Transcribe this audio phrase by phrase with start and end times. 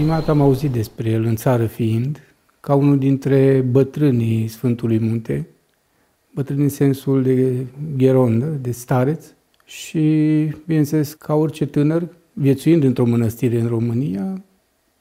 [0.00, 2.20] Prima dată am auzit despre el în țară fiind,
[2.60, 5.46] ca unul dintre bătrânii Sfântului Munte,
[6.34, 9.26] bătrân în sensul de gherondă, de stareț,
[9.64, 10.00] și,
[10.66, 14.42] bineînțeles, ca orice tânăr, viețuind într-o mănăstire în România,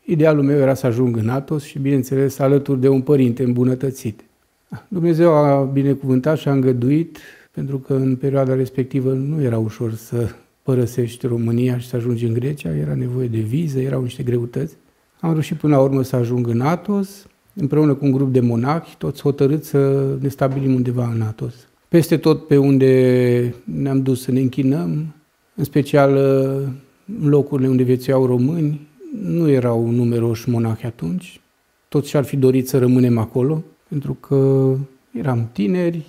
[0.06, 4.24] idealul meu era să ajung în Atos și, bineînțeles, alături de un părinte îmbunătățit.
[4.88, 7.18] Dumnezeu a binecuvântat și a îngăduit,
[7.52, 10.30] pentru că în perioada respectivă nu era ușor să
[10.62, 14.76] părăsești România și să ajungi în Grecia, era nevoie de viză, erau niște greutăți.
[15.20, 18.96] Am reușit până la urmă să ajung în Atos, împreună cu un grup de monachi,
[18.98, 21.54] toți hotărâți să ne stabilim undeva în Atos.
[21.88, 25.14] Peste tot pe unde ne-am dus să ne închinăm,
[25.56, 26.16] în special
[27.22, 28.88] în locurile unde viețuiau români,
[29.24, 31.42] nu erau numeroși monahi atunci,
[31.88, 34.74] toți și-ar fi dorit să rămânem acolo, pentru că
[35.12, 36.06] eram tineri,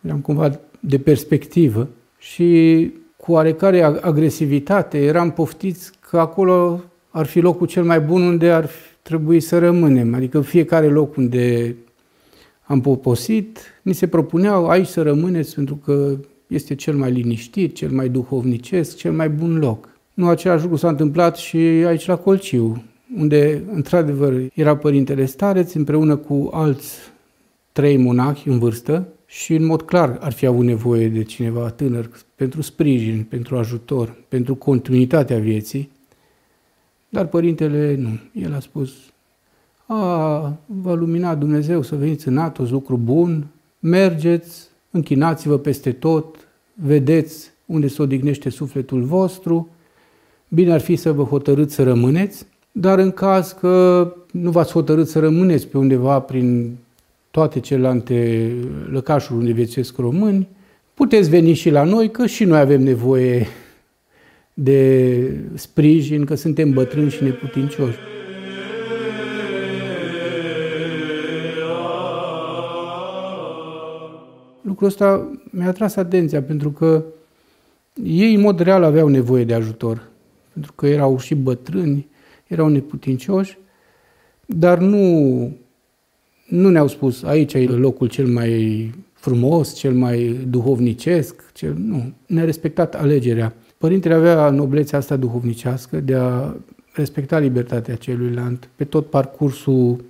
[0.00, 6.80] eram cumva de perspectivă și cu oarecare agresivitate eram poftiți că acolo
[7.16, 8.68] ar fi locul cel mai bun unde ar
[9.02, 10.14] trebui să rămânem.
[10.14, 11.76] Adică fiecare loc unde
[12.62, 17.90] am poposit, ni se propuneau aici să rămâneți pentru că este cel mai liniștit, cel
[17.90, 19.88] mai duhovnicesc, cel mai bun loc.
[20.14, 22.84] Nu același lucru s-a întâmplat și aici la Colciu,
[23.18, 26.96] unde într-adevăr era părintele stareț împreună cu alți
[27.72, 32.10] trei monahi în vârstă și în mod clar ar fi avut nevoie de cineva tânăr
[32.34, 35.94] pentru sprijin, pentru ajutor, pentru continuitatea vieții.
[37.08, 38.40] Dar părintele nu.
[38.42, 38.92] El a spus,
[39.86, 39.96] a,
[40.66, 43.46] va lumina Dumnezeu să veniți în Atos, lucru bun,
[43.78, 49.68] mergeți, închinați-vă peste tot, vedeți unde se odihnește sufletul vostru,
[50.48, 55.08] bine ar fi să vă hotărâți să rămâneți, dar în caz că nu v-ați hotărât
[55.08, 56.76] să rămâneți pe undeva prin
[57.30, 58.50] toate celelalte
[58.90, 60.48] lăcașuri unde viețuiesc români,
[60.94, 63.46] puteți veni și la noi, că și noi avem nevoie
[64.58, 67.96] de sprijin, că suntem bătrâni și neputincioși.
[74.62, 77.04] Lucrul ăsta mi-a tras atenția, pentru că
[78.04, 80.08] ei, în mod real, aveau nevoie de ajutor,
[80.52, 82.06] pentru că erau și bătrâni,
[82.46, 83.58] erau neputincioși,
[84.46, 85.56] dar nu,
[86.48, 92.12] nu ne-au spus aici e locul cel mai frumos, cel mai duhovnicesc, cel, nu.
[92.26, 93.54] Ne-a respectat alegerea.
[93.78, 96.54] Părintele avea noblețea asta duhovnicească de a
[96.92, 100.04] respecta libertatea celuilalt pe tot parcursul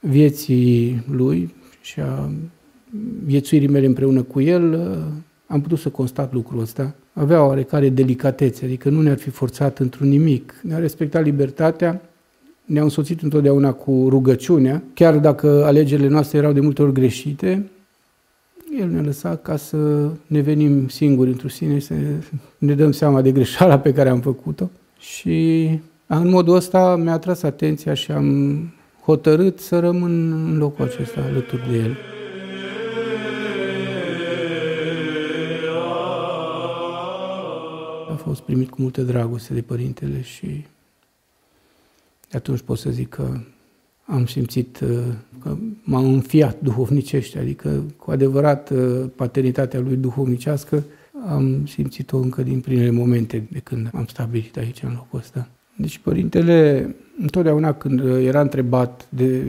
[0.00, 2.30] vieții lui și a
[3.24, 4.96] viețuirii mele împreună cu el,
[5.46, 6.94] am putut să constat lucrul ăsta.
[7.12, 10.54] Avea oarecare delicatețe, adică nu ne-ar fi forțat într-un nimic.
[10.62, 12.02] Ne-a respectat libertatea,
[12.64, 17.70] ne-a însoțit întotdeauna cu rugăciunea, chiar dacă alegerile noastre erau de multe ori greșite,
[18.76, 21.94] el ne-a lăsat ca să ne venim singuri într-o sine, să
[22.58, 24.70] ne dăm seama de greșeala pe care am făcut-o.
[24.98, 25.68] Și
[26.06, 28.58] în modul ăsta mi-a atras atenția și am
[29.02, 31.96] hotărât să rămân în locul acesta alături de el.
[38.10, 40.64] A fost primit cu multă dragoste de părintele și
[42.32, 43.40] atunci pot să zic că
[44.04, 44.88] am simțit uh,
[45.42, 45.56] că
[45.90, 50.84] m-am înfiat duhovnicește, adică cu adevărat uh, paternitatea lui duhovnicească
[51.28, 55.48] am simțit-o încă din primele momente de când am stabilit aici în locul ăsta.
[55.76, 59.44] Deci părintele, întotdeauna când era întrebat de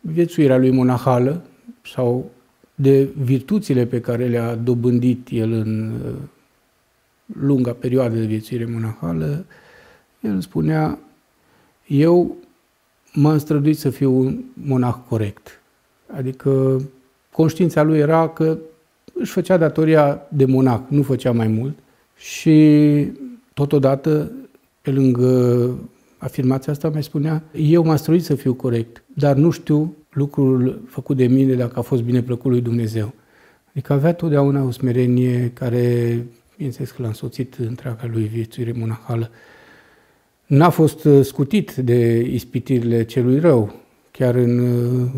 [0.00, 1.44] viețuirea lui monahală
[1.84, 2.30] sau
[2.74, 6.14] de virtuțile pe care le-a dobândit el în uh,
[7.40, 9.44] lunga perioadă de viețuire monahală,
[10.20, 10.98] el spunea,
[11.86, 12.36] eu
[13.12, 15.60] m-am străduit să fiu un monah corect.
[16.16, 16.82] Adică
[17.32, 18.58] conștiința lui era că
[19.14, 21.78] își făcea datoria de monah, nu făcea mai mult
[22.16, 23.06] și
[23.54, 24.32] totodată,
[24.82, 25.70] pe lângă
[26.18, 31.16] afirmația asta, mai spunea, eu m-am străduit să fiu corect, dar nu știu lucrul făcut
[31.16, 33.12] de mine dacă a fost bine plăcut lui Dumnezeu.
[33.70, 36.26] Adică avea totdeauna o smerenie care,
[36.56, 39.30] bineînțeles că l-a însoțit întreaga lui viețuire monahală
[40.50, 43.74] n-a fost uh, scutit de ispitirile celui rău,
[44.10, 45.10] chiar în uh,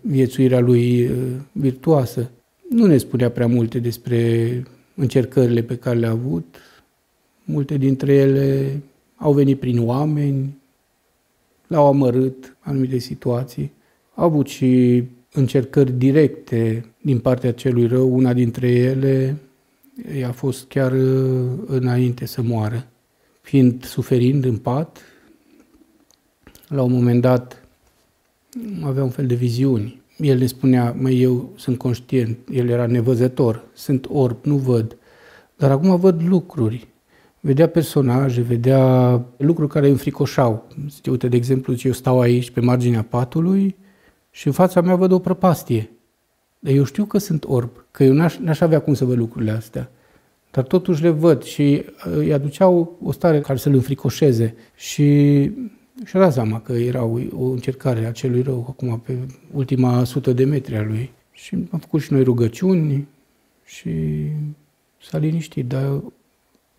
[0.00, 1.12] viețuirea lui uh,
[1.52, 2.30] virtuoasă.
[2.70, 4.62] Nu ne spunea prea multe despre
[4.94, 6.56] încercările pe care le-a avut.
[7.44, 8.80] Multe dintre ele
[9.16, 10.58] au venit prin oameni,
[11.66, 13.72] l-au amărât anumite situații.
[14.14, 15.02] Au avut și
[15.32, 18.14] încercări directe din partea celui rău.
[18.14, 19.36] Una dintre ele
[20.26, 20.92] a fost chiar
[21.66, 22.86] înainte să moară
[23.48, 24.98] fiind suferind în pat,
[26.66, 27.62] la un moment dat
[28.82, 30.02] avea un fel de viziuni.
[30.16, 34.96] El ne spunea, măi, eu sunt conștient, el era nevăzător, sunt orb, nu văd,
[35.56, 36.88] dar acum văd lucruri.
[37.40, 40.66] vedea personaje, vedea lucruri care îi înfricoșau.
[40.88, 43.76] Zice, uite, de exemplu, zice, eu stau aici pe marginea patului
[44.30, 45.90] și în fața mea văd o prăpastie.
[46.58, 49.50] Dar eu știu că sunt orb, că eu n-aș, n-aș avea cum să văd lucrurile
[49.50, 49.90] astea.
[50.58, 54.54] Dar totuși le văd și uh, îi aduceau o stare care să-l înfricoșeze.
[54.76, 55.04] Și
[56.04, 59.18] și-a dat seama că era o, o încercare a celui rău acum pe
[59.52, 61.10] ultima sută de metri a lui.
[61.32, 63.06] Și am făcut și noi rugăciuni
[63.64, 63.90] și
[65.02, 66.02] s-a liniștit, dar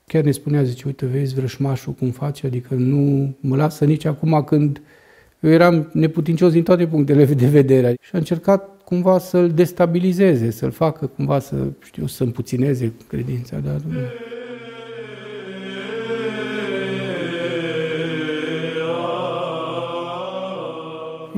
[0.07, 4.43] chiar ne spunea, zice, uite, vezi vrășmașul cum face, adică nu mă lasă nici acum
[4.43, 4.81] când
[5.39, 7.97] eu eram neputincios din toate punctele de vedere.
[8.01, 13.81] Și a încercat cumva să-l destabilizeze, să-l facă cumva să, știu, să împuțineze credința, dar
[13.87, 13.97] nu.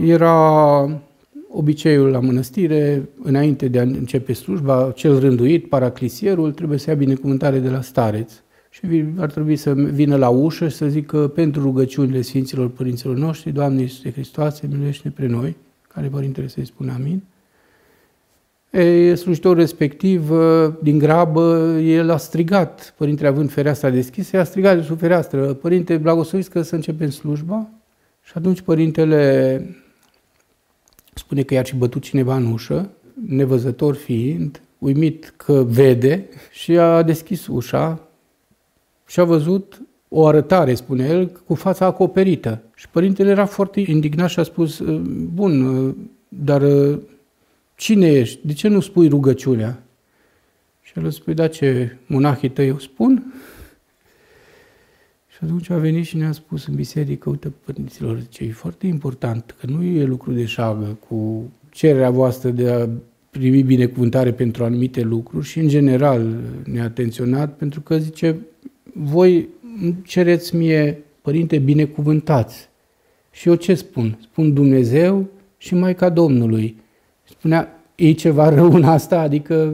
[0.06, 1.01] Era
[1.50, 7.59] obiceiul la mănăstire, înainte de a începe slujba, cel rânduit, paraclisierul, trebuie să ia binecuvântare
[7.59, 8.31] de la stareț.
[8.69, 13.51] Și ar trebui să vină la ușă și să zică pentru rugăciunile Sfinților Părinților noștri,
[13.51, 15.56] Doamne Iisuse Hristoase, miluiește pre noi,
[15.88, 17.21] care Părintele să-i spune amin.
[18.71, 20.31] E, slujitorul respectiv,
[20.81, 25.97] din grabă, el a strigat, Părintele având fereastra deschisă, a strigat de sub fereastră, Părinte,
[25.97, 27.69] blagosuiți că să începem slujba.
[28.21, 29.65] Și atunci Părintele
[31.13, 32.89] spune că i-a și bătut cineva în ușă,
[33.27, 38.07] nevăzător fiind, uimit că vede și a deschis ușa
[39.07, 42.62] și a văzut o arătare, spune el, cu fața acoperită.
[42.75, 44.81] Și părintele era foarte indignat și a spus,
[45.33, 45.95] bun,
[46.27, 46.62] dar
[47.81, 48.48] cine ești?
[48.48, 49.83] De ce nu spui rugăciunea?
[50.81, 53.33] Și el spune, da, ce monahii tăi eu spun?
[55.28, 59.56] Și atunci a venit și ne-a spus în biserică, uite, părinților, ce e foarte important,
[59.60, 62.89] că nu e lucru de șagă cu cererea voastră de a
[63.30, 68.38] primi binecuvântare pentru anumite lucruri și, în general, ne-a atenționat pentru că, zice,
[68.94, 69.48] voi
[70.04, 72.69] cereți mie, părinte, binecuvântați.
[73.31, 74.18] Și eu ce spun?
[74.22, 76.80] Spun Dumnezeu și Maica Domnului.
[77.38, 79.19] Spunea, e ceva rău în asta?
[79.19, 79.74] Adică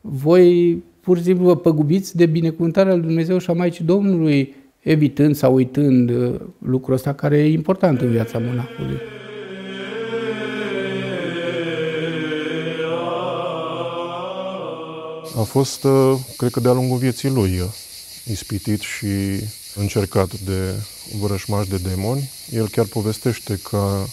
[0.00, 5.36] voi pur și simplu vă păgubiți de binecuvântarea lui Dumnezeu și a Maicii Domnului evitând
[5.36, 8.98] sau uitând uh, lucrul ăsta care e important în viața monahului.
[15.38, 17.68] A fost, uh, cred că de-a lungul vieții lui, uh,
[18.30, 19.06] ispitit și
[19.74, 20.74] încercat de
[21.20, 22.30] vrășmași de demoni.
[22.50, 24.04] El chiar povestește că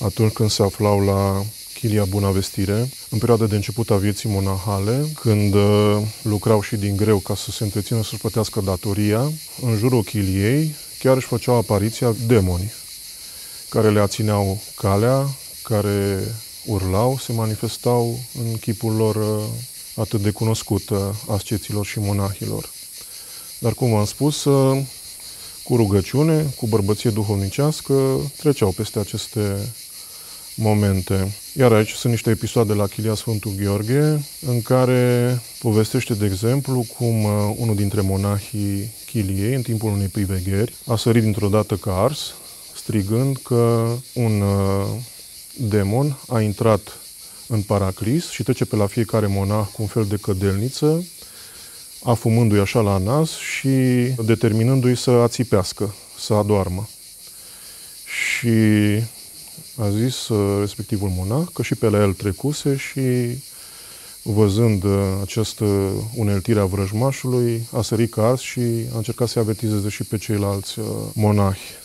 [0.00, 1.42] atunci când se aflau la
[1.80, 7.18] Chilia Bunavestire, în perioada de început a vieții monahale, când uh, lucrau și din greu
[7.18, 9.32] ca să se întrețină să-și plătească datoria,
[9.62, 12.72] în jurul chiliei chiar își făceau apariția demoni,
[13.68, 15.28] care le ațineau calea,
[15.62, 16.24] care
[16.66, 19.44] urlau, se manifestau în chipul lor uh,
[19.94, 20.98] atât de cunoscut uh,
[21.28, 22.70] asceților și monahilor.
[23.58, 24.42] Dar, cum am spus,
[25.62, 27.94] cu rugăciune, cu bărbăție duhovnicească,
[28.36, 29.72] treceau peste aceste
[30.60, 31.32] momente.
[31.52, 37.24] Iar aici sunt niște episoade la Chilia Sfântul Gheorghe, în care povestește, de exemplu, cum
[37.24, 42.34] uh, unul dintre monahii Chiliei, în timpul unei privegheri, a sărit dintr-o dată ca ars,
[42.76, 44.86] strigând că un uh,
[45.56, 46.80] demon a intrat
[47.46, 51.04] în paraclis și trece pe la fiecare monah cu un fel de cădelniță,
[52.02, 53.68] afumându-i așa la nas și
[54.24, 56.88] determinându-i să ațipească, să adoarmă.
[58.04, 58.48] Și
[59.80, 63.00] a zis uh, respectivul monah că și pe la el trecuse și
[64.22, 65.64] văzând uh, această
[66.14, 68.60] uneltire a vrăjmașului, a sărit ca ars și
[68.92, 71.79] a încercat să-i avertizeze și pe ceilalți uh, monahi.